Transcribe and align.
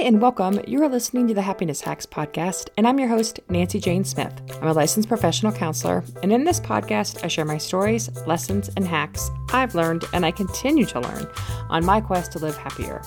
and 0.00 0.22
welcome. 0.22 0.58
You 0.66 0.82
are 0.82 0.88
listening 0.88 1.28
to 1.28 1.34
the 1.34 1.42
Happiness 1.42 1.82
Hacks 1.82 2.06
podcast, 2.06 2.70
and 2.78 2.88
I'm 2.88 2.98
your 2.98 3.08
host, 3.08 3.38
Nancy 3.50 3.78
Jane 3.78 4.02
Smith. 4.02 4.32
I'm 4.62 4.68
a 4.68 4.72
licensed 4.72 5.10
professional 5.10 5.52
counselor, 5.52 6.02
and 6.22 6.32
in 6.32 6.44
this 6.44 6.58
podcast, 6.58 7.22
I 7.22 7.28
share 7.28 7.44
my 7.44 7.58
stories, 7.58 8.08
lessons, 8.26 8.70
and 8.76 8.88
hacks 8.88 9.30
I've 9.52 9.74
learned 9.74 10.06
and 10.14 10.24
I 10.24 10.30
continue 10.30 10.86
to 10.86 11.00
learn 11.00 11.26
on 11.68 11.84
my 11.84 12.00
quest 12.00 12.32
to 12.32 12.38
live 12.38 12.56
happier. 12.56 13.02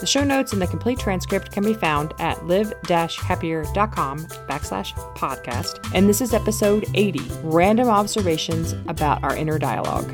The 0.00 0.06
show 0.06 0.24
notes 0.24 0.54
and 0.54 0.62
the 0.62 0.66
complete 0.66 0.98
transcript 0.98 1.52
can 1.52 1.64
be 1.64 1.74
found 1.74 2.14
at 2.18 2.46
live-happier.com 2.46 4.18
backslash 4.18 4.94
podcast, 5.16 5.90
and 5.94 6.08
this 6.08 6.22
is 6.22 6.32
episode 6.32 6.86
80, 6.94 7.20
Random 7.42 7.88
Observations 7.88 8.72
about 8.86 9.22
Our 9.22 9.36
Inner 9.36 9.58
Dialogue. 9.58 10.10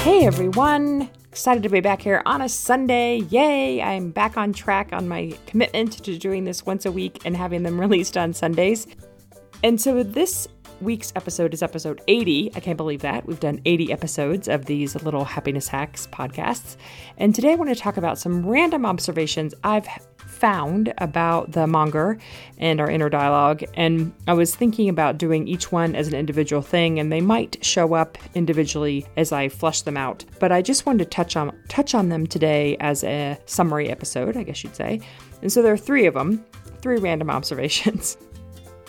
Hey 0.00 0.26
everyone! 0.26 1.08
Excited 1.30 1.62
to 1.62 1.68
be 1.68 1.78
back 1.78 2.02
here 2.02 2.22
on 2.26 2.42
a 2.42 2.48
Sunday. 2.48 3.18
Yay! 3.30 3.80
I'm 3.80 4.10
back 4.10 4.36
on 4.36 4.52
track 4.52 4.92
on 4.92 5.06
my 5.06 5.32
commitment 5.46 5.92
to 6.02 6.18
doing 6.18 6.42
this 6.42 6.66
once 6.66 6.86
a 6.86 6.90
week 6.90 7.20
and 7.24 7.36
having 7.36 7.62
them 7.62 7.80
released 7.80 8.16
on 8.16 8.34
Sundays. 8.34 8.88
And 9.62 9.80
so 9.80 10.02
this 10.02 10.48
week's 10.80 11.12
episode 11.16 11.54
is 11.54 11.62
episode 11.62 12.00
80. 12.08 12.52
I 12.54 12.60
can't 12.60 12.76
believe 12.76 13.02
that. 13.02 13.26
We've 13.26 13.40
done 13.40 13.60
80 13.64 13.92
episodes 13.92 14.48
of 14.48 14.66
these 14.66 14.94
little 15.02 15.24
happiness 15.24 15.68
hacks 15.68 16.06
podcasts. 16.06 16.76
And 17.18 17.34
today 17.34 17.52
I 17.52 17.54
want 17.54 17.70
to 17.70 17.76
talk 17.76 17.96
about 17.96 18.18
some 18.18 18.46
random 18.46 18.86
observations 18.86 19.54
I've 19.64 19.86
found 20.16 20.92
about 20.98 21.52
the 21.52 21.66
monger 21.66 22.18
and 22.58 22.80
our 22.80 22.90
inner 22.90 23.10
dialogue. 23.10 23.62
And 23.74 24.12
I 24.26 24.32
was 24.32 24.54
thinking 24.54 24.88
about 24.88 25.18
doing 25.18 25.46
each 25.46 25.70
one 25.70 25.94
as 25.94 26.08
an 26.08 26.14
individual 26.14 26.62
thing, 26.62 26.98
and 26.98 27.12
they 27.12 27.20
might 27.20 27.62
show 27.64 27.94
up 27.94 28.16
individually 28.34 29.06
as 29.16 29.32
I 29.32 29.48
flush 29.48 29.82
them 29.82 29.96
out. 29.96 30.24
But 30.38 30.52
I 30.52 30.62
just 30.62 30.86
wanted 30.86 31.04
to 31.04 31.10
touch 31.10 31.36
on 31.36 31.56
touch 31.68 31.94
on 31.94 32.08
them 32.08 32.26
today 32.26 32.76
as 32.80 33.04
a 33.04 33.38
summary 33.46 33.90
episode, 33.90 34.36
I 34.36 34.42
guess 34.42 34.64
you'd 34.64 34.76
say. 34.76 35.00
And 35.42 35.52
so 35.52 35.62
there 35.62 35.72
are 35.72 35.78
three 35.78 36.06
of 36.06 36.14
them, 36.14 36.44
three 36.80 36.98
random 36.98 37.30
observations. 37.38 38.16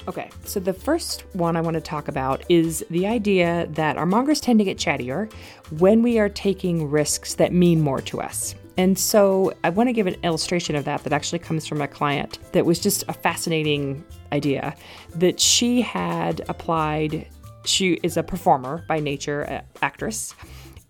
Okay, 0.07 0.31
so 0.45 0.59
the 0.59 0.73
first 0.73 1.25
one 1.33 1.55
I 1.55 1.61
want 1.61 1.75
to 1.75 1.81
talk 1.81 2.07
about 2.07 2.43
is 2.49 2.83
the 2.89 3.05
idea 3.05 3.67
that 3.71 3.97
our 3.97 4.05
mongers 4.07 4.41
tend 4.41 4.57
to 4.57 4.65
get 4.65 4.77
chattier 4.77 5.31
when 5.77 6.01
we 6.01 6.17
are 6.17 6.27
taking 6.27 6.89
risks 6.89 7.35
that 7.35 7.53
mean 7.53 7.81
more 7.81 8.01
to 8.01 8.19
us. 8.19 8.55
And 8.77 8.97
so 8.97 9.53
I 9.63 9.69
want 9.69 9.89
to 9.89 9.93
give 9.93 10.07
an 10.07 10.15
illustration 10.23 10.75
of 10.75 10.85
that 10.85 11.03
that 11.03 11.13
actually 11.13 11.39
comes 11.39 11.67
from 11.67 11.81
a 11.81 11.87
client 11.87 12.39
that 12.53 12.65
was 12.65 12.79
just 12.79 13.03
a 13.09 13.13
fascinating 13.13 14.03
idea 14.31 14.75
that 15.15 15.39
she 15.39 15.81
had 15.81 16.41
applied. 16.49 17.27
She 17.65 17.99
is 18.01 18.17
a 18.17 18.23
performer 18.23 18.83
by 18.87 18.99
nature, 18.99 19.61
actress 19.83 20.33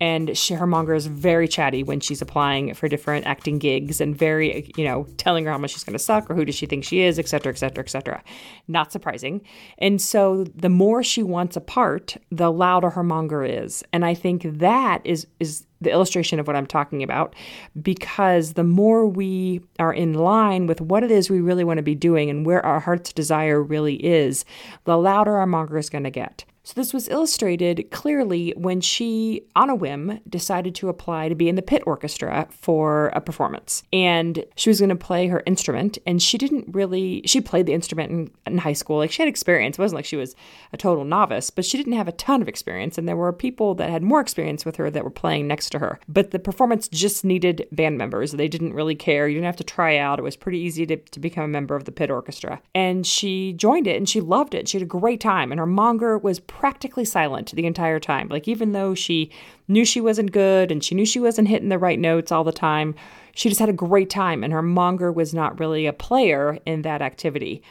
and 0.02 0.36
she, 0.36 0.56
her 0.56 0.66
monger 0.66 0.96
is 0.96 1.06
very 1.06 1.48
chatty 1.48 1.84
when 1.84 2.00
she's 2.00 2.24
applying 2.24 2.74
for 2.74 2.90
different 2.90 3.28
acting 3.28 3.60
gigs 3.60 4.02
and 4.02 4.18
very 4.18 4.72
you 4.76 4.84
know 4.84 5.06
telling 5.16 5.46
her 5.46 5.52
how 5.52 5.58
much 5.58 5.72
she's 5.72 5.84
going 5.84 5.94
to 5.94 6.00
suck 6.00 6.30
or 6.30 6.36
who 6.36 6.44
does 6.44 6.56
she 6.56 6.66
think 6.66 6.84
she 6.84 7.02
is 7.02 7.20
et 7.20 7.30
cetera 7.30 7.54
et 7.54 7.58
cetera 7.58 7.84
et 7.84 7.90
cetera. 7.90 8.24
Not 8.68 8.92
surprising. 8.92 9.42
And 9.78 10.02
so 10.02 10.44
the 10.56 10.70
more 10.70 11.04
she 11.04 11.24
wants 11.24 11.56
a 11.56 11.62
part 11.62 12.18
the 12.32 12.52
louder 12.52 12.90
her 12.90 13.04
monger 13.04 13.44
is. 13.44 13.84
And 13.94 14.04
i 14.04 14.14
think 14.14 14.42
that 14.60 15.02
is 15.06 15.28
is 15.40 15.66
the 15.82 15.92
illustration 15.92 16.40
of 16.40 16.48
what 16.48 16.56
i'm 16.56 16.66
talking 16.66 17.04
about 17.04 17.36
because 17.82 18.54
the 18.54 18.64
more 18.64 19.08
we 19.08 19.62
are 19.80 19.94
in 19.94 20.14
line 20.14 20.68
with 20.68 20.82
what 20.82 21.04
it 21.04 21.12
is 21.12 21.30
we 21.30 21.42
really 21.42 21.64
want 21.64 21.78
to 21.78 21.84
be 21.84 21.96
doing 21.96 22.30
and 22.30 22.46
where 22.46 22.64
our 22.66 22.80
heart's 22.80 23.14
desire 23.14 23.62
really 23.62 23.96
is 23.96 24.46
the 24.86 24.98
louder 24.98 25.36
our 25.38 25.48
monger 25.48 25.78
is 25.78 25.90
going 25.90 26.04
to 26.04 26.12
get 26.12 26.46
so, 26.64 26.74
this 26.76 26.94
was 26.94 27.10
illustrated 27.10 27.90
clearly 27.90 28.54
when 28.56 28.82
she, 28.82 29.48
on 29.56 29.72
a 29.72 29.76
whim, 29.76 30.20
decided 30.30 30.76
to 30.76 30.90
apply 30.90 31.28
to 31.28 31.34
be 31.34 31.50
in 31.50 31.56
the 31.56 31.64
pit 31.64 31.82
orchestra 31.88 32.48
for 32.52 33.08
a 33.16 33.22
performance. 33.22 33.82
And 33.92 34.46
she 34.56 34.70
was 34.70 34.80
going 34.80 34.90
to 34.90 34.96
play 34.96 35.28
her 35.28 35.42
instrument, 35.48 35.98
and 36.06 36.22
she 36.22 36.38
didn't 36.38 36.68
really, 36.70 37.24
she 37.26 37.42
played 37.42 37.66
the 37.66 37.74
instrument 37.74 38.12
in, 38.12 38.32
in, 38.46 38.58
high 38.60 38.74
school. 38.74 38.98
Like, 38.98 39.12
she 39.12 39.24
had 39.24 39.28
experience. 39.28 39.80
It 39.80 39.82
wasn't 39.82 39.98
like 39.98 40.06
she 40.06 40.18
was 40.18 40.36
a 40.72 40.78
total 40.78 41.04
novice, 41.04 41.50
but 41.50 41.66
she 41.66 41.78
didn't 41.78 41.94
have 41.94 42.08
a 42.08 42.12
ton 42.14 42.44
of 42.44 42.48
experience. 42.48 43.00
And 43.00 43.08
there 43.08 43.16
were 43.16 43.34
people 43.34 43.74
that 43.76 43.90
had 43.90 44.04
more 44.04 44.22
experience 44.22 44.64
with 44.64 44.76
her 44.76 44.92
that 44.92 45.04
were 45.04 45.10
playing 45.10 45.48
next 45.48 45.72
to 45.72 45.80
her. 45.80 46.00
But 46.08 46.30
the 46.30 46.38
performance 46.38 46.88
just 46.88 47.26
needed 47.26 47.68
band 47.72 47.98
members. 47.98 48.34
They 48.34 48.48
didn't 48.48 48.76
really 48.76 48.96
care. 48.96 49.28
You 49.28 49.36
didn't 49.36 49.48
have 49.48 49.56
to 49.56 49.64
try 49.64 49.98
out. 49.98 50.20
It 50.20 50.24
was 50.24 50.36
pretty 50.36 50.60
easy 50.60 50.86
to, 50.86 50.98
to 50.98 51.20
become 51.20 51.46
a 51.46 51.48
member 51.48 51.76
of 51.76 51.86
the 51.86 51.92
pit 51.92 52.12
orchestra. 52.12 52.62
And 52.76 53.08
she 53.08 53.54
joined 53.54 53.88
it, 53.88 53.98
and 53.98 54.08
she 54.08 54.22
loved 54.22 54.54
it. 54.54 54.68
She 54.68 54.78
had 54.78 54.84
a 54.84 54.88
great 54.88 55.20
time. 55.20 55.52
And 55.52 55.58
her 55.58 55.66
monger 55.66 56.20
was 56.20 56.40
practically 56.60 57.06
silent 57.06 57.52
the 57.52 57.66
entire 57.66 58.00
time. 58.00 58.28
Like, 58.28 58.48
even 58.48 58.72
though 58.72 58.94
she 58.94 59.32
knew 59.68 59.86
she 59.86 60.02
wasn't 60.02 60.32
good 60.32 60.72
and 60.72 60.84
she 60.84 60.96
knew 60.96 61.06
she 61.06 61.20
wasn't 61.20 61.48
hitting 61.48 61.70
the 61.70 61.80
right 61.80 62.00
notes 62.00 62.32
all 62.32 62.44
the 62.44 62.52
time, 62.52 62.94
she 63.34 63.50
just 63.50 63.60
had 63.60 63.70
a 63.70 63.74
great 63.74 64.10
time. 64.10 64.44
And 64.44 64.54
her 64.54 64.62
monger 64.62 65.12
was 65.12 65.34
not 65.34 65.60
really 65.60 65.86
a 65.86 65.94
player 65.94 66.60
in 66.66 66.82
that 66.84 67.02
activity. 67.02 67.64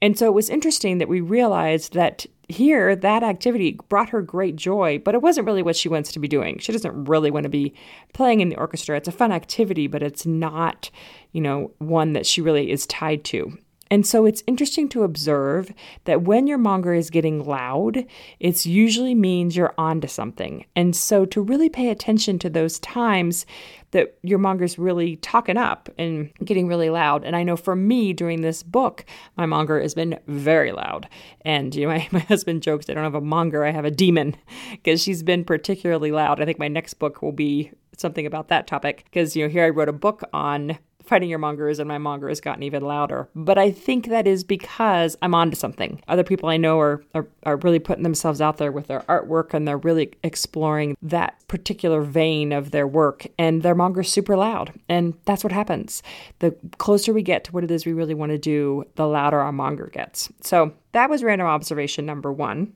And 0.00 0.18
so 0.18 0.26
it 0.26 0.34
was 0.34 0.50
interesting 0.50 0.98
that 0.98 1.08
we 1.08 1.20
realized 1.20 1.92
that 1.92 2.26
here, 2.48 2.96
that 2.96 3.22
activity 3.22 3.78
brought 3.88 4.08
her 4.08 4.20
great 4.20 4.56
joy, 4.56 4.98
but 4.98 5.14
it 5.14 5.22
wasn't 5.22 5.46
really 5.46 5.62
what 5.62 5.76
she 5.76 5.88
wants 5.88 6.10
to 6.12 6.18
be 6.18 6.26
doing. 6.26 6.58
She 6.58 6.72
doesn't 6.72 7.04
really 7.04 7.30
want 7.30 7.44
to 7.44 7.50
be 7.50 7.74
playing 8.12 8.40
in 8.40 8.48
the 8.48 8.56
orchestra. 8.56 8.96
It's 8.96 9.08
a 9.08 9.12
fun 9.12 9.30
activity, 9.30 9.86
but 9.86 10.02
it's 10.02 10.26
not, 10.26 10.90
you 11.30 11.40
know, 11.40 11.70
one 11.78 12.14
that 12.14 12.26
she 12.26 12.40
really 12.40 12.70
is 12.70 12.86
tied 12.86 13.24
to. 13.26 13.56
And 13.92 14.06
so 14.06 14.24
it's 14.24 14.42
interesting 14.46 14.88
to 14.88 15.02
observe 15.02 15.70
that 16.04 16.22
when 16.22 16.46
your 16.46 16.56
monger 16.56 16.94
is 16.94 17.10
getting 17.10 17.44
loud, 17.44 18.06
it 18.40 18.64
usually 18.64 19.14
means 19.14 19.54
you're 19.54 19.74
onto 19.76 20.08
something. 20.08 20.64
And 20.74 20.96
so 20.96 21.26
to 21.26 21.42
really 21.42 21.68
pay 21.68 21.90
attention 21.90 22.38
to 22.38 22.48
those 22.48 22.78
times 22.78 23.44
that 23.90 24.16
your 24.22 24.38
monger's 24.38 24.78
really 24.78 25.16
talking 25.16 25.58
up 25.58 25.90
and 25.98 26.32
getting 26.42 26.68
really 26.68 26.88
loud. 26.88 27.22
And 27.22 27.36
I 27.36 27.42
know 27.42 27.54
for 27.54 27.76
me 27.76 28.14
during 28.14 28.40
this 28.40 28.62
book, 28.62 29.04
my 29.36 29.44
monger 29.44 29.78
has 29.78 29.92
been 29.92 30.18
very 30.26 30.72
loud. 30.72 31.06
And 31.42 31.74
you 31.74 31.86
know, 31.86 31.88
my, 31.92 32.08
my 32.12 32.20
husband 32.20 32.62
jokes 32.62 32.88
I 32.88 32.94
don't 32.94 33.04
have 33.04 33.14
a 33.14 33.20
monger, 33.20 33.62
I 33.62 33.72
have 33.72 33.84
a 33.84 33.90
demon 33.90 34.34
because 34.70 35.02
she's 35.02 35.22
been 35.22 35.44
particularly 35.44 36.12
loud. 36.12 36.40
I 36.40 36.46
think 36.46 36.58
my 36.58 36.68
next 36.68 36.94
book 36.94 37.20
will 37.20 37.32
be 37.32 37.70
something 37.98 38.24
about 38.24 38.48
that 38.48 38.66
topic 38.66 39.04
because 39.04 39.36
you 39.36 39.44
know 39.44 39.50
here 39.50 39.66
I 39.66 39.68
wrote 39.68 39.90
a 39.90 39.92
book 39.92 40.22
on 40.32 40.78
fighting 41.04 41.30
your 41.30 41.38
mongers 41.38 41.78
and 41.78 41.88
my 41.88 41.98
monger 41.98 42.28
has 42.28 42.40
gotten 42.40 42.62
even 42.62 42.82
louder. 42.82 43.28
But 43.34 43.58
I 43.58 43.70
think 43.70 44.08
that 44.08 44.26
is 44.26 44.44
because 44.44 45.16
I'm 45.22 45.34
onto 45.34 45.56
something. 45.56 46.02
Other 46.08 46.24
people 46.24 46.48
I 46.48 46.56
know 46.56 46.80
are, 46.80 47.04
are, 47.14 47.26
are 47.44 47.56
really 47.56 47.78
putting 47.78 48.02
themselves 48.02 48.40
out 48.40 48.58
there 48.58 48.72
with 48.72 48.86
their 48.86 49.00
artwork 49.00 49.54
and 49.54 49.66
they're 49.66 49.78
really 49.78 50.12
exploring 50.22 50.96
that 51.02 51.36
particular 51.48 52.02
vein 52.02 52.52
of 52.52 52.70
their 52.70 52.86
work 52.86 53.26
and 53.38 53.62
their 53.62 53.74
monger's 53.74 54.12
super 54.12 54.36
loud. 54.36 54.72
And 54.88 55.14
that's 55.24 55.44
what 55.44 55.52
happens. 55.52 56.02
The 56.38 56.56
closer 56.78 57.12
we 57.12 57.22
get 57.22 57.44
to 57.44 57.52
what 57.52 57.64
it 57.64 57.70
is 57.70 57.86
we 57.86 57.92
really 57.92 58.14
want 58.14 58.30
to 58.30 58.38
do, 58.38 58.84
the 58.96 59.06
louder 59.06 59.40
our 59.40 59.52
monger 59.52 59.90
gets. 59.92 60.32
So 60.40 60.72
that 60.92 61.10
was 61.10 61.22
random 61.22 61.46
observation 61.46 62.06
number 62.06 62.32
one. 62.32 62.74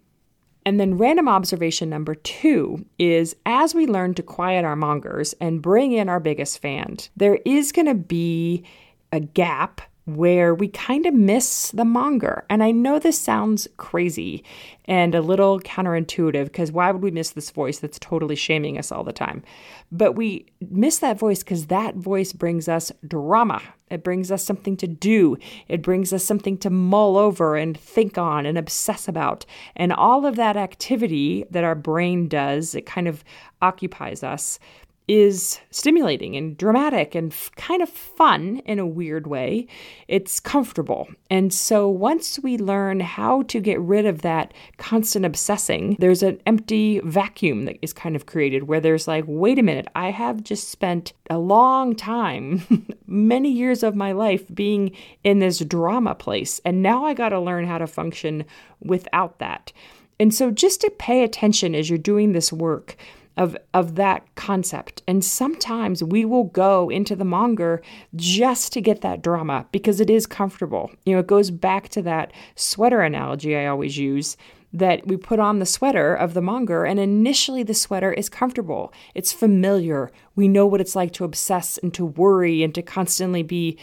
And 0.66 0.80
then 0.80 0.98
random 0.98 1.28
observation 1.28 1.88
number 1.88 2.16
two 2.16 2.84
is 2.98 3.36
as 3.46 3.72
we 3.72 3.86
learn 3.86 4.14
to 4.14 4.22
quiet 4.24 4.64
our 4.64 4.74
mongers 4.74 5.32
and 5.40 5.62
bring 5.62 5.92
in 5.92 6.08
our 6.08 6.18
biggest 6.18 6.58
fan, 6.58 6.96
there 7.16 7.38
is 7.46 7.70
going 7.70 7.86
to 7.86 7.94
be 7.94 8.64
a 9.12 9.20
gap 9.20 9.80
where 10.06 10.54
we 10.54 10.68
kind 10.68 11.04
of 11.04 11.12
miss 11.12 11.72
the 11.72 11.84
monger. 11.84 12.44
And 12.48 12.62
I 12.62 12.70
know 12.70 12.98
this 12.98 13.20
sounds 13.20 13.66
crazy 13.76 14.44
and 14.84 15.16
a 15.16 15.20
little 15.20 15.58
counterintuitive 15.60 16.44
because 16.44 16.70
why 16.70 16.92
would 16.92 17.02
we 17.02 17.10
miss 17.10 17.30
this 17.30 17.50
voice 17.50 17.80
that's 17.80 17.98
totally 17.98 18.36
shaming 18.36 18.78
us 18.78 18.92
all 18.92 19.02
the 19.02 19.12
time? 19.12 19.42
But 19.90 20.12
we 20.12 20.46
miss 20.70 20.98
that 21.00 21.18
voice 21.18 21.40
because 21.40 21.66
that 21.66 21.96
voice 21.96 22.32
brings 22.32 22.68
us 22.68 22.92
drama. 23.06 23.60
It 23.90 24.04
brings 24.04 24.30
us 24.30 24.44
something 24.44 24.76
to 24.78 24.86
do. 24.86 25.38
It 25.68 25.82
brings 25.82 26.12
us 26.12 26.24
something 26.24 26.56
to 26.58 26.70
mull 26.70 27.16
over 27.16 27.56
and 27.56 27.76
think 27.76 28.16
on 28.16 28.46
and 28.46 28.56
obsess 28.56 29.08
about. 29.08 29.44
And 29.74 29.92
all 29.92 30.24
of 30.24 30.36
that 30.36 30.56
activity 30.56 31.44
that 31.50 31.64
our 31.64 31.74
brain 31.74 32.28
does, 32.28 32.76
it 32.76 32.86
kind 32.86 33.08
of 33.08 33.24
occupies 33.60 34.22
us 34.22 34.60
is 35.08 35.60
stimulating 35.70 36.34
and 36.36 36.56
dramatic 36.56 37.14
and 37.14 37.32
f- 37.32 37.50
kind 37.56 37.80
of 37.80 37.88
fun 37.88 38.60
in 38.64 38.78
a 38.78 38.86
weird 38.86 39.26
way. 39.26 39.66
It's 40.08 40.40
comfortable. 40.40 41.08
And 41.30 41.52
so 41.54 41.88
once 41.88 42.40
we 42.40 42.58
learn 42.58 43.00
how 43.00 43.42
to 43.42 43.60
get 43.60 43.80
rid 43.80 44.04
of 44.04 44.22
that 44.22 44.52
constant 44.78 45.24
obsessing, 45.24 45.96
there's 46.00 46.24
an 46.24 46.40
empty 46.44 47.00
vacuum 47.04 47.66
that 47.66 47.78
is 47.82 47.92
kind 47.92 48.16
of 48.16 48.26
created 48.26 48.64
where 48.64 48.80
there's 48.80 49.06
like, 49.06 49.24
wait 49.28 49.58
a 49.58 49.62
minute, 49.62 49.86
I 49.94 50.10
have 50.10 50.42
just 50.42 50.70
spent 50.70 51.12
a 51.30 51.38
long 51.38 51.94
time, 51.94 52.62
many 53.06 53.50
years 53.50 53.84
of 53.84 53.94
my 53.94 54.10
life 54.10 54.44
being 54.52 54.90
in 55.22 55.38
this 55.38 55.60
drama 55.60 56.16
place. 56.16 56.60
And 56.64 56.82
now 56.82 57.04
I 57.04 57.14
got 57.14 57.28
to 57.28 57.40
learn 57.40 57.66
how 57.66 57.78
to 57.78 57.86
function 57.86 58.44
without 58.80 59.38
that. 59.38 59.72
And 60.18 60.34
so 60.34 60.50
just 60.50 60.80
to 60.80 60.90
pay 60.98 61.22
attention 61.22 61.74
as 61.74 61.90
you're 61.90 61.98
doing 61.98 62.32
this 62.32 62.52
work 62.52 62.96
of 63.36 63.56
of 63.74 63.96
that 63.96 64.22
concept. 64.34 65.02
And 65.06 65.24
sometimes 65.24 66.02
we 66.02 66.24
will 66.24 66.44
go 66.44 66.88
into 66.88 67.14
the 67.14 67.24
monger 67.24 67.82
just 68.14 68.72
to 68.72 68.80
get 68.80 69.00
that 69.02 69.22
drama 69.22 69.66
because 69.72 70.00
it 70.00 70.10
is 70.10 70.26
comfortable. 70.26 70.90
You 71.04 71.14
know, 71.14 71.20
it 71.20 71.26
goes 71.26 71.50
back 71.50 71.88
to 71.90 72.02
that 72.02 72.32
sweater 72.54 73.00
analogy 73.00 73.56
I 73.56 73.66
always 73.66 73.98
use 73.98 74.36
that 74.72 75.06
we 75.06 75.16
put 75.16 75.38
on 75.38 75.58
the 75.58 75.66
sweater 75.66 76.14
of 76.14 76.34
the 76.34 76.42
monger, 76.42 76.84
and 76.84 77.00
initially 77.00 77.62
the 77.62 77.72
sweater 77.72 78.12
is 78.12 78.28
comfortable. 78.28 78.92
It's 79.14 79.32
familiar. 79.32 80.10
We 80.36 80.48
know 80.48 80.66
what 80.66 80.80
it's 80.80 80.94
like 80.94 81.12
to 81.14 81.24
obsess 81.24 81.78
and 81.78 81.92
to 81.94 82.04
worry 82.04 82.62
and 82.62 82.74
to 82.74 82.82
constantly 82.82 83.42
be 83.42 83.78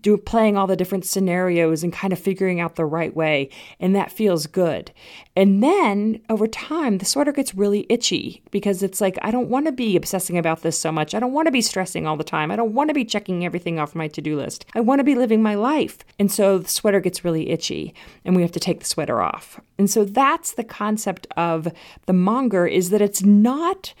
do 0.00 0.16
playing 0.16 0.56
all 0.56 0.66
the 0.66 0.76
different 0.76 1.04
scenarios 1.04 1.82
and 1.82 1.92
kind 1.92 2.12
of 2.12 2.18
figuring 2.18 2.60
out 2.60 2.76
the 2.76 2.84
right 2.84 3.14
way. 3.14 3.48
And 3.80 3.94
that 3.94 4.12
feels 4.12 4.46
good. 4.46 4.92
And 5.36 5.62
then 5.62 6.20
over 6.28 6.46
time 6.46 6.98
the 6.98 7.04
sweater 7.04 7.32
gets 7.32 7.54
really 7.54 7.86
itchy 7.88 8.42
because 8.50 8.82
it's 8.82 9.00
like 9.00 9.18
i 9.22 9.30
don't 9.30 9.48
want 9.48 9.66
to 9.66 9.72
be 9.72 9.96
obsessing 9.96 10.38
about 10.38 10.62
this 10.62 10.78
so 10.78 10.92
much. 10.92 11.14
I 11.14 11.20
don't 11.20 11.32
want 11.32 11.46
to 11.46 11.52
be 11.52 11.62
stressing 11.62 12.06
all 12.06 12.16
the 12.16 12.24
time. 12.24 12.50
I 12.50 12.56
don't 12.56 12.74
want 12.74 12.88
to 12.88 12.94
be 12.94 13.04
checking 13.04 13.44
everything 13.44 13.78
off 13.78 13.94
my 13.94 14.08
to-do 14.08 14.36
list. 14.36 14.64
I 14.74 14.80
want 14.80 15.00
to 15.00 15.04
be 15.04 15.14
living 15.14 15.42
my 15.42 15.54
life. 15.54 15.98
And 16.18 16.30
so 16.30 16.58
the 16.58 16.68
sweater 16.68 17.00
gets 17.00 17.24
really 17.24 17.50
itchy 17.50 17.94
and 18.24 18.36
we 18.36 18.42
have 18.42 18.52
to 18.52 18.60
take 18.60 18.80
the 18.80 18.86
sweater 18.86 19.20
off. 19.20 19.60
And 19.78 19.90
so 19.90 20.04
that's 20.04 20.52
the 20.52 20.64
concept 20.64 21.26
of 21.36 21.68
the 22.06 22.12
monger 22.12 22.66
is 22.66 22.90
that 22.90 23.02
it's 23.02 23.22
not 23.22 23.94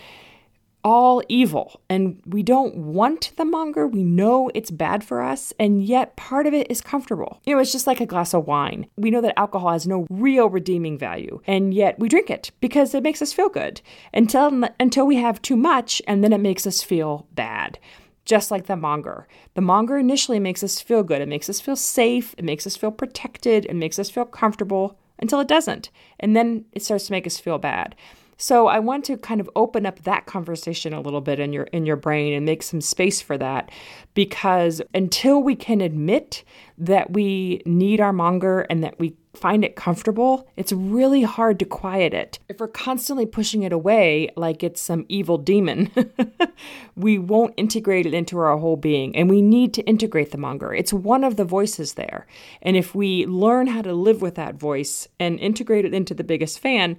all 0.84 1.22
evil 1.28 1.80
and 1.88 2.20
we 2.26 2.42
don't 2.42 2.76
want 2.76 3.32
the 3.36 3.44
monger. 3.44 3.86
We 3.86 4.02
know 4.02 4.50
it's 4.54 4.70
bad 4.70 5.04
for 5.04 5.22
us, 5.22 5.52
and 5.58 5.82
yet 5.82 6.16
part 6.16 6.46
of 6.46 6.54
it 6.54 6.70
is 6.70 6.80
comfortable. 6.80 7.40
You 7.44 7.54
know, 7.54 7.60
it's 7.60 7.72
just 7.72 7.86
like 7.86 8.00
a 8.00 8.06
glass 8.06 8.34
of 8.34 8.46
wine. 8.46 8.86
We 8.96 9.10
know 9.10 9.20
that 9.20 9.38
alcohol 9.38 9.70
has 9.70 9.86
no 9.86 10.06
real 10.10 10.48
redeeming 10.48 10.98
value, 10.98 11.40
and 11.46 11.72
yet 11.72 11.98
we 11.98 12.08
drink 12.08 12.30
it 12.30 12.50
because 12.60 12.94
it 12.94 13.02
makes 13.02 13.22
us 13.22 13.32
feel 13.32 13.48
good 13.48 13.80
until 14.12 14.64
until 14.80 15.06
we 15.06 15.16
have 15.16 15.40
too 15.42 15.56
much 15.56 16.02
and 16.06 16.22
then 16.22 16.32
it 16.32 16.38
makes 16.38 16.66
us 16.66 16.82
feel 16.82 17.26
bad. 17.32 17.78
Just 18.24 18.50
like 18.50 18.66
the 18.66 18.76
monger. 18.76 19.26
The 19.54 19.60
monger 19.60 19.98
initially 19.98 20.38
makes 20.38 20.62
us 20.62 20.80
feel 20.80 21.02
good. 21.02 21.20
It 21.20 21.28
makes 21.28 21.50
us 21.50 21.60
feel 21.60 21.74
safe. 21.74 22.36
It 22.38 22.44
makes 22.44 22.66
us 22.68 22.76
feel 22.76 22.92
protected. 22.92 23.64
It 23.66 23.74
makes 23.74 23.98
us 23.98 24.10
feel 24.10 24.24
comfortable 24.24 24.96
until 25.18 25.40
it 25.40 25.48
doesn't. 25.48 25.90
And 26.20 26.36
then 26.36 26.66
it 26.72 26.84
starts 26.84 27.06
to 27.06 27.12
make 27.12 27.26
us 27.26 27.38
feel 27.38 27.58
bad. 27.58 27.96
So 28.42 28.66
I 28.66 28.80
want 28.80 29.04
to 29.04 29.16
kind 29.16 29.40
of 29.40 29.48
open 29.54 29.86
up 29.86 30.02
that 30.02 30.26
conversation 30.26 30.92
a 30.92 31.00
little 31.00 31.20
bit 31.20 31.38
in 31.38 31.52
your 31.52 31.62
in 31.66 31.86
your 31.86 31.94
brain 31.94 32.32
and 32.32 32.44
make 32.44 32.64
some 32.64 32.80
space 32.80 33.22
for 33.22 33.38
that 33.38 33.70
because 34.14 34.82
until 34.92 35.40
we 35.40 35.54
can 35.54 35.80
admit 35.80 36.42
that 36.76 37.12
we 37.12 37.62
need 37.66 38.00
our 38.00 38.12
monger 38.12 38.62
and 38.62 38.82
that 38.82 38.98
we 38.98 39.14
find 39.32 39.64
it 39.64 39.76
comfortable, 39.76 40.48
it's 40.56 40.72
really 40.72 41.22
hard 41.22 41.60
to 41.60 41.64
quiet 41.64 42.12
it. 42.12 42.40
If 42.48 42.58
we're 42.58 42.66
constantly 42.66 43.26
pushing 43.26 43.62
it 43.62 43.72
away 43.72 44.28
like 44.36 44.64
it's 44.64 44.80
some 44.80 45.06
evil 45.08 45.38
demon, 45.38 45.92
we 46.96 47.18
won't 47.18 47.54
integrate 47.56 48.06
it 48.06 48.12
into 48.12 48.38
our 48.40 48.58
whole 48.58 48.76
being. 48.76 49.14
And 49.14 49.30
we 49.30 49.40
need 49.40 49.72
to 49.74 49.82
integrate 49.82 50.32
the 50.32 50.38
monger. 50.38 50.74
It's 50.74 50.92
one 50.92 51.22
of 51.22 51.36
the 51.36 51.44
voices 51.44 51.94
there. 51.94 52.26
And 52.60 52.76
if 52.76 52.92
we 52.92 53.24
learn 53.26 53.68
how 53.68 53.82
to 53.82 53.94
live 53.94 54.20
with 54.20 54.34
that 54.34 54.56
voice 54.56 55.06
and 55.20 55.38
integrate 55.38 55.84
it 55.84 55.94
into 55.94 56.12
the 56.12 56.24
biggest 56.24 56.58
fan, 56.58 56.98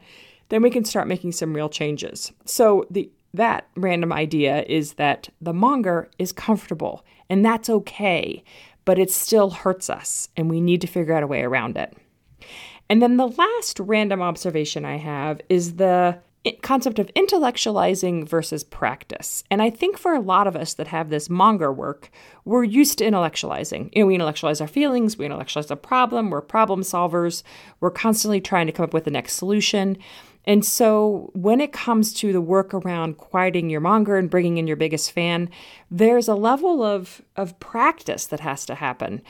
then 0.49 0.61
we 0.61 0.69
can 0.69 0.85
start 0.85 1.07
making 1.07 1.31
some 1.31 1.53
real 1.53 1.69
changes. 1.69 2.31
So 2.45 2.85
the 2.89 3.09
that 3.33 3.67
random 3.75 4.13
idea 4.13 4.63
is 4.67 4.93
that 4.93 5.29
the 5.41 5.53
monger 5.53 6.09
is 6.19 6.31
comfortable 6.31 7.03
and 7.29 7.43
that's 7.43 7.69
okay, 7.69 8.43
but 8.85 8.99
it 8.99 9.09
still 9.09 9.49
hurts 9.49 9.89
us 9.89 10.29
and 10.37 10.49
we 10.49 10.61
need 10.61 10.81
to 10.81 10.87
figure 10.87 11.15
out 11.15 11.23
a 11.23 11.27
way 11.27 11.41
around 11.41 11.77
it. 11.77 11.97
And 12.89 13.01
then 13.01 13.17
the 13.17 13.27
last 13.27 13.79
random 13.79 14.21
observation 14.21 14.85
I 14.85 14.97
have 14.97 15.41
is 15.49 15.77
the 15.77 16.19
concept 16.61 16.99
of 16.99 17.09
intellectualizing 17.15 18.27
versus 18.27 18.63
practice. 18.63 19.43
And 19.49 19.61
I 19.61 19.69
think 19.69 19.97
for 19.97 20.13
a 20.13 20.19
lot 20.19 20.45
of 20.45 20.55
us 20.55 20.73
that 20.73 20.87
have 20.87 21.09
this 21.09 21.29
monger 21.29 21.71
work, 21.71 22.09
we're 22.43 22.65
used 22.65 22.97
to 22.97 23.05
intellectualizing. 23.05 23.89
You 23.93 24.03
know, 24.03 24.07
we 24.07 24.15
intellectualize 24.15 24.59
our 24.59 24.67
feelings, 24.67 25.17
we 25.17 25.25
intellectualize 25.25 25.71
a 25.71 25.77
problem, 25.77 26.29
we're 26.29 26.41
problem 26.41 26.81
solvers, 26.81 27.43
we're 27.79 27.91
constantly 27.91 28.41
trying 28.41 28.67
to 28.67 28.73
come 28.73 28.83
up 28.83 28.93
with 28.93 29.05
the 29.05 29.11
next 29.11 29.35
solution. 29.35 29.97
And 30.45 30.65
so 30.65 31.31
when 31.33 31.61
it 31.61 31.71
comes 31.71 32.13
to 32.15 32.33
the 32.33 32.41
work 32.41 32.73
around 32.73 33.17
quieting 33.17 33.69
your 33.69 33.81
monger 33.81 34.17
and 34.17 34.29
bringing 34.29 34.57
in 34.57 34.67
your 34.67 34.75
biggest 34.75 35.11
fan, 35.11 35.49
there's 35.89 36.27
a 36.27 36.35
level 36.35 36.83
of, 36.83 37.21
of 37.35 37.57
practice 37.59 38.25
that 38.27 38.41
has 38.41 38.65
to 38.65 38.75
happen. 38.75 39.21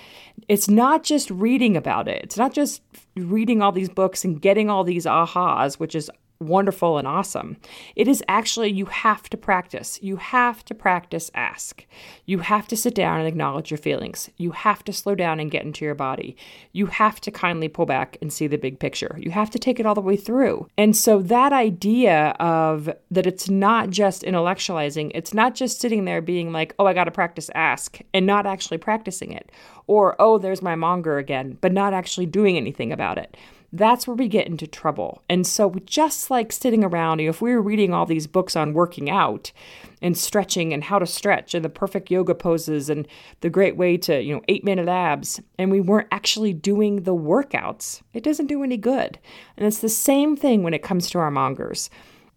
It's 0.48 0.68
not 0.68 1.04
just 1.04 1.30
reading 1.30 1.78
about 1.78 2.08
it. 2.08 2.24
It's 2.24 2.38
not 2.38 2.54
just 2.54 2.82
reading 3.16 3.62
all 3.62 3.72
these 3.72 3.90
books 3.90 4.26
and 4.26 4.42
getting 4.42 4.70
all 4.70 4.84
these 4.84 5.06
ahas, 5.06 5.76
which 5.76 5.94
is 5.94 6.10
wonderful 6.48 6.98
and 6.98 7.08
awesome. 7.08 7.58
It 7.96 8.08
is 8.08 8.24
actually, 8.28 8.72
you 8.72 8.86
have 8.86 9.30
to 9.30 9.38
practice. 9.38 10.00
You 10.02 10.18
have 10.18 10.64
to 10.66 10.76
practice 10.76 11.32
ask. 11.34 11.86
You 12.26 12.40
have 12.40 12.68
to 12.68 12.78
sit 12.78 12.96
down 12.96 13.20
and 13.20 13.28
acknowledge 13.28 13.72
your 13.72 13.78
feelings. 13.78 14.30
You 14.38 14.52
have 14.52 14.84
to 14.86 14.94
slow 14.94 15.16
down 15.16 15.40
and 15.40 15.52
get 15.52 15.64
into 15.64 15.86
your 15.86 15.96
body. 15.96 16.36
You 16.72 16.88
have 16.88 17.20
to 17.22 17.32
kindly 17.32 17.68
pull 17.68 17.86
back 17.86 18.18
and 18.22 18.32
see 18.32 18.48
the 18.48 18.58
big 18.58 18.80
picture. 18.80 19.16
You 19.20 19.32
have 19.32 19.50
to 19.52 19.60
take 19.60 19.80
it 19.80 19.86
all 19.86 19.96
the 19.96 20.02
way 20.02 20.16
through. 20.16 20.68
And 20.78 20.96
so, 20.96 21.22
that 21.24 21.54
idea 21.54 22.36
of 22.40 22.90
that 23.12 23.26
it's 23.26 23.50
not 23.50 23.90
just 23.90 24.24
intellectualizing, 24.24 25.12
it's 25.14 25.34
not 25.34 25.56
just 25.56 25.80
sitting 25.80 26.06
there 26.06 26.22
being 26.22 26.52
like, 26.52 26.76
oh, 26.80 26.86
I 26.86 26.94
got 26.94 27.06
to 27.06 27.12
practice 27.12 27.50
ask 27.56 28.00
and 28.14 28.26
not 28.26 28.46
actually 28.46 28.78
practicing 28.78 29.32
it. 29.32 29.52
Or, 29.88 30.16
oh, 30.20 30.38
there's 30.38 30.62
my 30.62 30.76
monger 30.76 31.18
again, 31.18 31.58
but 31.62 31.74
not 31.74 31.94
actually 31.94 32.26
doing 32.26 32.58
anything 32.58 32.92
about 32.92 33.18
it 33.18 33.36
that's 33.74 34.08
where 34.08 34.16
we 34.16 34.28
get 34.28 34.46
into 34.46 34.68
trouble. 34.68 35.24
And 35.28 35.48
so, 35.48 35.74
just 35.86 36.30
like 36.30 36.52
sitting 36.52 36.84
around, 36.84 37.20
you 37.20 37.26
know, 37.26 37.32
if 37.32 37.42
we 37.42 37.52
were 37.54 37.62
reading 37.62 37.92
all 37.92 38.06
these 38.06 38.28
books 38.28 38.56
on 38.56 38.74
working 38.74 39.10
out 39.10 39.52
and 40.00 40.16
stretching 40.16 40.72
and 40.74 40.84
how 40.84 41.00
to 41.00 41.08
stretch 41.08 41.56
and 41.56 41.66
the 41.66 41.70
perfect 41.70 42.12
yoga 42.12 42.36
poses 42.36 42.88
and 42.90 43.08
the 43.42 43.50
great 43.50 43.76
way 43.76 43.98
to, 43.98 44.22
you 44.22 44.36
know, 44.36 44.42
eight 44.48 44.64
minute 44.64 44.88
abs, 44.88 45.42
and 45.58 45.72
we 45.72 45.82
weren't 45.82 46.08
actually 46.12 46.54
doing 46.54 46.98
the 47.04 47.16
workouts, 47.16 48.02
it 48.14 48.24
doesn't 48.24 48.48
do 48.48 48.64
any 48.64 48.78
good. 48.78 49.18
And 49.58 49.66
it's 49.66 49.80
the 49.80 49.90
same 49.90 50.38
thing 50.38 50.62
when 50.62 50.76
it 50.76 50.84
comes 50.84 51.10
to 51.10 51.20
our 51.20 51.32
mongers 51.32 51.90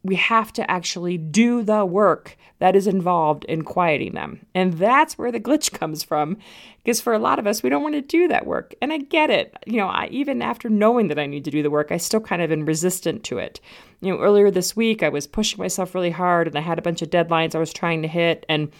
we 0.06 0.17
have 0.17 0.53
to 0.55 0.70
actually 0.70 1.19
do 1.19 1.62
the 1.62 1.85
work 1.85 2.37
that 2.58 2.75
is 2.75 2.87
involved 2.87 3.44
in 3.44 3.62
quieting 3.62 4.14
them. 4.14 4.47
And 4.55 4.75
that's 4.75 5.19
where 5.19 5.31
the 5.31 5.41
glitch 5.41 5.73
comes 5.79 6.03
from. 6.03 6.38
Because 6.82 7.00
for 7.00 7.12
a 7.12 7.19
lot 7.19 7.38
of 7.38 7.47
us, 7.47 7.62
we 7.62 7.69
don't 7.69 7.82
want 7.82 7.94
to 7.97 8.00
do 8.00 8.29
that 8.29 8.47
work. 8.47 8.75
And 8.81 8.93
I 8.93 8.99
get 8.99 9.29
it. 9.31 9.55
You 9.67 9.79
know, 9.79 9.88
I, 9.88 10.08
even 10.11 10.41
after 10.41 10.69
knowing 10.69 11.08
that 11.08 11.19
I 11.19 11.26
need 11.26 11.44
to 11.44 11.50
do 11.50 11.62
the 11.62 11.70
work, 11.70 11.91
I 11.91 11.97
still 11.97 12.20
kind 12.20 12.41
of 12.41 12.53
am 12.53 12.64
resistant 12.64 13.25
to 13.25 13.38
it. 13.38 13.61
You 14.00 14.12
know, 14.12 14.20
earlier 14.20 14.50
this 14.50 14.76
week, 14.76 15.03
I 15.03 15.08
was 15.08 15.26
pushing 15.26 15.58
myself 15.58 15.94
really 15.94 16.11
hard 16.11 16.47
and 16.47 16.56
I 16.56 16.61
had 16.61 16.79
a 16.79 16.82
bunch 16.82 17.03
of 17.03 17.11
deadlines 17.11 17.55
I 17.55 17.58
was 17.58 17.73
trying 17.73 18.03
to 18.03 18.08
hit. 18.08 18.47
And 18.49 18.70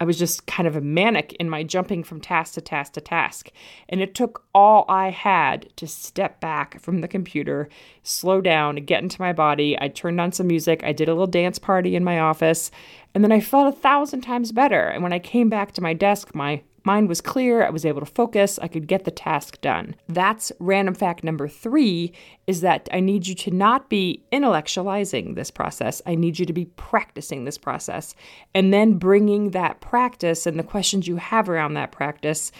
I 0.00 0.04
was 0.04 0.18
just 0.18 0.46
kind 0.46 0.66
of 0.66 0.76
a 0.76 0.80
manic 0.80 1.32
in 1.34 1.48
my 1.48 1.62
jumping 1.62 2.02
from 2.02 2.20
task 2.20 2.54
to 2.54 2.60
task 2.60 2.94
to 2.94 3.00
task. 3.00 3.50
And 3.88 4.00
it 4.00 4.14
took 4.14 4.44
all 4.54 4.84
I 4.88 5.10
had 5.10 5.68
to 5.76 5.86
step 5.86 6.40
back 6.40 6.80
from 6.80 7.00
the 7.00 7.08
computer, 7.08 7.68
slow 8.02 8.40
down, 8.40 8.76
get 8.76 9.02
into 9.02 9.20
my 9.20 9.32
body. 9.32 9.78
I 9.80 9.88
turned 9.88 10.20
on 10.20 10.32
some 10.32 10.48
music. 10.48 10.82
I 10.82 10.92
did 10.92 11.08
a 11.08 11.12
little 11.12 11.26
dance 11.26 11.58
party 11.58 11.94
in 11.94 12.02
my 12.02 12.18
office. 12.18 12.70
And 13.14 13.22
then 13.22 13.32
I 13.32 13.40
felt 13.40 13.72
a 13.72 13.78
thousand 13.78 14.22
times 14.22 14.50
better. 14.50 14.88
And 14.88 15.02
when 15.02 15.12
I 15.12 15.20
came 15.20 15.48
back 15.48 15.72
to 15.72 15.82
my 15.82 15.94
desk, 15.94 16.34
my 16.34 16.62
Mind 16.86 17.08
was 17.08 17.22
clear, 17.22 17.64
I 17.64 17.70
was 17.70 17.86
able 17.86 18.00
to 18.00 18.06
focus, 18.06 18.58
I 18.60 18.68
could 18.68 18.86
get 18.86 19.04
the 19.04 19.10
task 19.10 19.58
done. 19.62 19.96
That's 20.06 20.52
random 20.58 20.94
fact 20.94 21.24
number 21.24 21.48
three 21.48 22.12
is 22.46 22.60
that 22.60 22.90
I 22.92 23.00
need 23.00 23.26
you 23.26 23.34
to 23.36 23.50
not 23.50 23.88
be 23.88 24.22
intellectualizing 24.30 25.34
this 25.34 25.50
process. 25.50 26.02
I 26.04 26.14
need 26.14 26.38
you 26.38 26.44
to 26.44 26.52
be 26.52 26.66
practicing 26.76 27.44
this 27.44 27.56
process 27.56 28.14
and 28.54 28.70
then 28.70 28.98
bringing 28.98 29.52
that 29.52 29.80
practice 29.80 30.46
and 30.46 30.58
the 30.58 30.62
questions 30.62 31.08
you 31.08 31.16
have 31.16 31.48
around 31.48 31.72
that 31.74 31.90
practice 31.90 32.52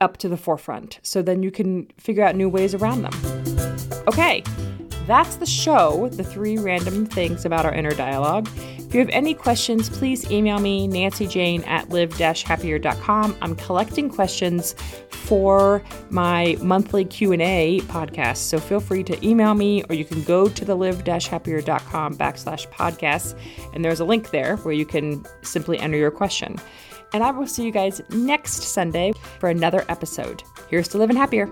up 0.00 0.16
to 0.18 0.30
the 0.30 0.38
forefront. 0.38 0.98
So 1.02 1.20
then 1.20 1.42
you 1.42 1.50
can 1.50 1.88
figure 1.98 2.24
out 2.24 2.36
new 2.36 2.48
ways 2.48 2.74
around 2.74 3.02
them. 3.02 3.12
Okay, 4.08 4.42
that's 5.06 5.36
the 5.36 5.46
show, 5.46 6.08
the 6.08 6.24
three 6.24 6.56
random 6.56 7.04
things 7.04 7.44
about 7.44 7.66
our 7.66 7.74
inner 7.74 7.92
dialogue. 7.92 8.48
If 8.88 8.94
you 8.94 9.00
have 9.00 9.10
any 9.10 9.34
questions, 9.34 9.90
please 9.90 10.30
email 10.30 10.58
me, 10.60 10.88
nancyjane 10.88 11.66
at 11.66 11.90
live-happier.com. 11.90 13.36
I'm 13.42 13.54
collecting 13.54 14.08
questions 14.08 14.74
for 15.10 15.82
my 16.08 16.56
monthly 16.62 17.04
Q&A 17.04 17.80
podcast, 17.80 18.38
so 18.38 18.58
feel 18.58 18.80
free 18.80 19.04
to 19.04 19.26
email 19.26 19.52
me 19.52 19.84
or 19.90 19.94
you 19.94 20.06
can 20.06 20.22
go 20.22 20.48
to 20.48 20.64
the 20.64 20.74
live-happier.com 20.74 22.16
backslash 22.16 22.66
podcast, 22.68 23.38
and 23.74 23.84
there's 23.84 24.00
a 24.00 24.06
link 24.06 24.30
there 24.30 24.56
where 24.56 24.72
you 24.72 24.86
can 24.86 25.22
simply 25.42 25.78
enter 25.78 25.98
your 25.98 26.10
question. 26.10 26.56
And 27.12 27.22
I 27.22 27.30
will 27.30 27.46
see 27.46 27.66
you 27.66 27.72
guys 27.72 28.00
next 28.08 28.62
Sunday 28.62 29.12
for 29.38 29.50
another 29.50 29.84
episode. 29.90 30.42
Here's 30.70 30.88
to 30.88 30.98
living 30.98 31.16
happier. 31.16 31.46